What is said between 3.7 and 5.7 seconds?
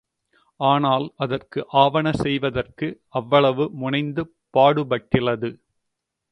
முனைந்து பாடுபட்டிலது.